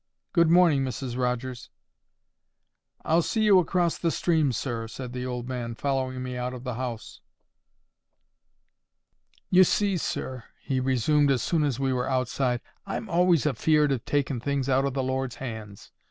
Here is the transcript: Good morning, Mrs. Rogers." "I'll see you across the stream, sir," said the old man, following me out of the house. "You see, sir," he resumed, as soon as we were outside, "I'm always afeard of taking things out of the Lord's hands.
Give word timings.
Good 0.33 0.49
morning, 0.49 0.83
Mrs. 0.83 1.15
Rogers." 1.15 1.69
"I'll 3.05 3.21
see 3.21 3.43
you 3.43 3.59
across 3.59 3.99
the 3.99 4.09
stream, 4.09 4.51
sir," 4.51 4.87
said 4.87 5.13
the 5.13 5.27
old 5.27 5.47
man, 5.47 5.75
following 5.75 6.23
me 6.23 6.35
out 6.35 6.55
of 6.55 6.63
the 6.63 6.73
house. 6.73 7.21
"You 9.51 9.63
see, 9.63 9.97
sir," 9.97 10.45
he 10.63 10.79
resumed, 10.79 11.29
as 11.29 11.43
soon 11.43 11.63
as 11.63 11.79
we 11.79 11.93
were 11.93 12.09
outside, 12.09 12.61
"I'm 12.83 13.11
always 13.11 13.45
afeard 13.45 13.91
of 13.91 14.03
taking 14.03 14.39
things 14.39 14.67
out 14.67 14.85
of 14.85 14.95
the 14.95 15.03
Lord's 15.03 15.35
hands. 15.35 15.91